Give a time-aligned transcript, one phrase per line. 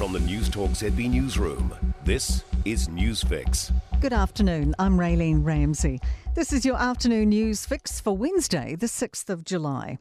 [0.00, 3.70] From the Newstalk ZB Newsroom, this is Newsfix.
[4.00, 4.74] Good afternoon.
[4.78, 6.00] I'm Raylene Ramsey.
[6.34, 9.98] This is your afternoon news fix for Wednesday, the 6th of July.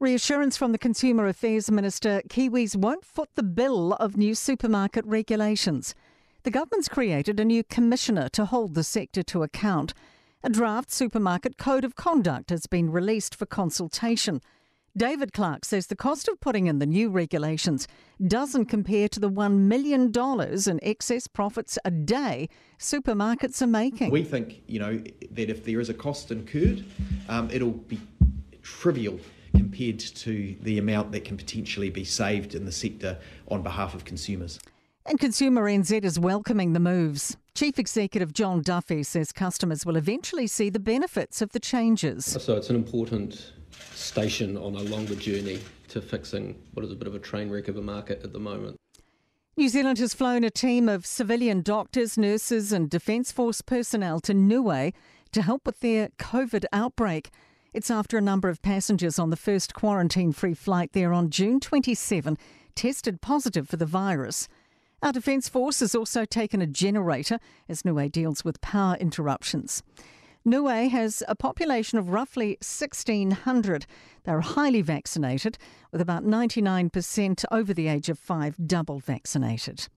[0.00, 5.94] Reassurance from the Consumer Affairs Minister Kiwis won't foot the bill of new supermarket regulations.
[6.44, 9.92] The government's created a new commissioner to hold the sector to account.
[10.44, 14.40] A draft supermarket code of conduct has been released for consultation.
[14.96, 17.86] David Clark says the cost of putting in the new regulations
[18.26, 24.10] doesn't compare to the $1 million in excess profits a day supermarkets are making.
[24.10, 26.86] We think, you know, that if there is a cost incurred,
[27.28, 28.00] um, it'll be
[28.62, 29.20] trivial
[29.54, 33.18] compared to the amount that can potentially be saved in the sector
[33.48, 34.58] on behalf of consumers.
[35.04, 37.36] And Consumer NZ is welcoming the moves.
[37.54, 42.24] Chief Executive John Duffy says customers will eventually see the benefits of the changes.
[42.42, 43.52] So it's an important
[43.96, 47.68] station on a longer journey to fixing what is a bit of a train wreck
[47.68, 48.76] of a market at the moment.
[49.56, 54.34] New Zealand has flown a team of civilian doctors, nurses, and Defence Force personnel to
[54.34, 54.92] Niue
[55.32, 57.30] to help with their COVID outbreak.
[57.72, 61.58] It's after a number of passengers on the first quarantine free flight there on June
[61.58, 62.36] 27
[62.74, 64.46] tested positive for the virus.
[65.02, 69.82] Our Defence Force has also taken a generator as Niue deals with power interruptions.
[70.46, 73.84] Niue has a population of roughly 1,600.
[74.22, 75.58] They're highly vaccinated,
[75.90, 79.88] with about 99% over the age of five double vaccinated.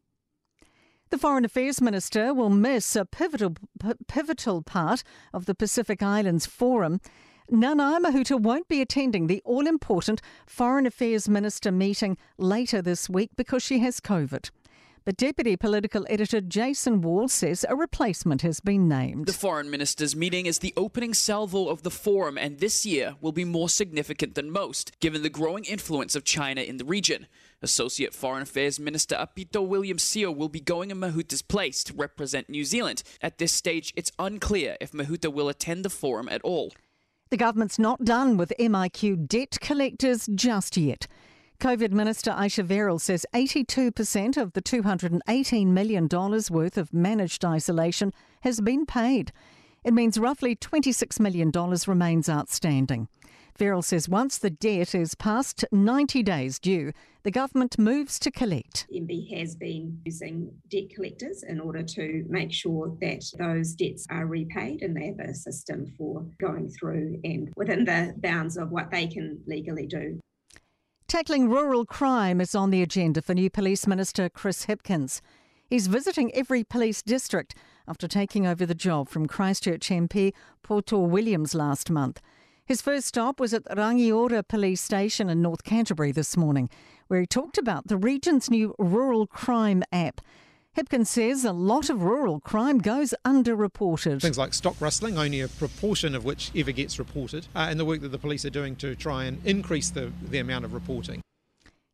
[1.11, 5.03] The Foreign Affairs Minister will miss a pivotal, p- pivotal part
[5.35, 6.99] of the Pacific Islands Forum.
[7.51, 13.29] Nanaia Mahuta won't be attending the all important Foreign Affairs Minister meeting later this week
[13.35, 14.49] because she has COVID.
[15.09, 19.25] But Deputy Political Editor Jason Walls says a replacement has been named.
[19.25, 23.31] The Foreign Ministers' meeting is the opening salvo of the forum, and this year will
[23.31, 27.25] be more significant than most, given the growing influence of China in the region.
[27.63, 32.47] Associate Foreign Affairs Minister Aupito William Sio will be going in Mahuta's place to represent
[32.47, 33.01] New Zealand.
[33.19, 36.71] At this stage, it's unclear if Mahuta will attend the forum at all.
[37.31, 41.07] The government's not done with MIQ debt collectors just yet.
[41.59, 48.61] COVID Minister Ayesha Verrall says 82% of the $218 million worth of managed isolation has
[48.61, 49.33] been paid.
[49.83, 51.51] It means roughly $26 million
[51.85, 53.09] remains outstanding.
[53.59, 56.93] Verrall says once the debt is past 90 days due,
[57.23, 58.87] the government moves to collect.
[58.89, 64.27] MBIE has been using debt collectors in order to make sure that those debts are
[64.27, 68.91] repaid and they have a system for going through and within the bounds of what
[68.91, 70.17] they can legally do.
[71.09, 75.21] Tackling rural crime is on the agenda for new Police Minister Chris Hipkins.
[75.67, 77.55] He's visiting every police district
[77.87, 82.21] after taking over the job from Christchurch MP Poto Williams last month.
[82.63, 86.69] His first stop was at Rangiora Police Station in North Canterbury this morning,
[87.07, 90.21] where he talked about the region's new rural crime app.
[90.79, 94.21] Hipkins says a lot of rural crime goes underreported.
[94.21, 97.83] Things like stock rustling, only a proportion of which ever gets reported, uh, and the
[97.83, 101.21] work that the police are doing to try and increase the, the amount of reporting.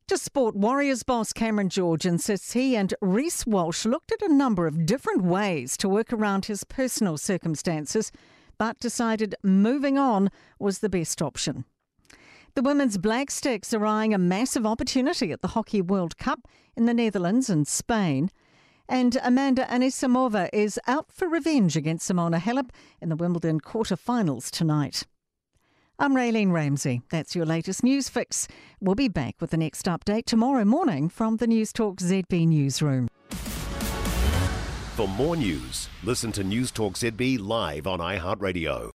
[0.10, 4.68] To sport, Warriors boss Cameron George insists he and Reece Walsh looked at a number
[4.68, 8.12] of different ways to work around his personal circumstances,
[8.60, 10.30] but decided moving on
[10.60, 11.66] was the best option.
[12.54, 16.86] The women's Black Sticks are eyeing a massive opportunity at the Hockey World Cup in
[16.86, 18.30] the Netherlands and Spain.
[18.88, 22.70] And Amanda Anisimova is out for revenge against Simona Halep
[23.02, 25.04] in the Wimbledon quarter-finals tonight.
[25.98, 27.02] I'm Raylene Ramsey.
[27.10, 28.48] That's your latest news fix.
[28.80, 33.08] We'll be back with the next update tomorrow morning from the Newstalk ZB newsroom.
[34.96, 38.92] For more news, listen to Newstalk ZB live on iHeartRadio.